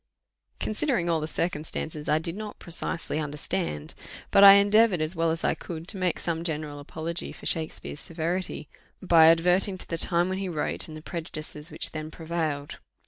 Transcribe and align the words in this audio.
"Considering 0.59 1.11
all 1.11 1.19
the 1.19 1.27
circumstances," 1.27 2.09
I 2.09 2.17
did 2.17 2.35
not 2.35 2.57
precisely 2.57 3.19
understand; 3.19 3.93
but 4.31 4.43
I 4.43 4.53
endeavoured, 4.53 4.99
as 4.99 5.15
well 5.15 5.29
as 5.29 5.43
I 5.43 5.53
could, 5.53 5.87
to 5.89 5.97
make 5.97 6.17
some 6.17 6.43
general 6.43 6.79
apology 6.79 7.31
for 7.31 7.45
Shakspeare's 7.45 7.99
severity, 7.99 8.67
by 8.99 9.27
adverting 9.27 9.77
to 9.77 9.87
the 9.87 9.99
time 9.99 10.29
when 10.29 10.39
he 10.39 10.49
wrote, 10.49 10.87
and 10.87 10.97
the 10.97 11.03
prejudices 11.03 11.69
which 11.69 11.91
then 11.91 12.09
prevailed. 12.09 12.79